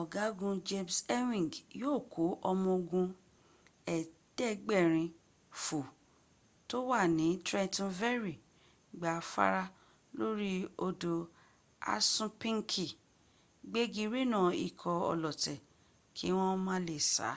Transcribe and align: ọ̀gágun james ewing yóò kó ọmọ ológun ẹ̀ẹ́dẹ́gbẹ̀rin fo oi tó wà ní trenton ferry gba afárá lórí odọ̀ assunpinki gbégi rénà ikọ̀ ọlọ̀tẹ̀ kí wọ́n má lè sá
ọ̀gágun 0.00 0.56
james 0.68 0.96
ewing 1.18 1.52
yóò 1.80 1.98
kó 2.12 2.22
ọmọ 2.50 2.68
ológun 2.78 3.08
ẹ̀ẹ́dẹ́gbẹ̀rin 3.94 5.08
fo 5.62 5.78
oi 5.82 5.90
tó 6.68 6.76
wà 6.90 7.00
ní 7.16 7.26
trenton 7.46 7.90
ferry 8.00 8.34
gba 8.96 9.08
afárá 9.20 9.62
lórí 10.18 10.52
odọ̀ 10.86 11.18
assunpinki 11.94 12.86
gbégi 13.70 14.04
rénà 14.12 14.40
ikọ̀ 14.66 14.94
ọlọ̀tẹ̀ 15.12 15.62
kí 16.16 16.28
wọ́n 16.38 16.58
má 16.66 16.74
lè 16.86 16.96
sá 17.14 17.30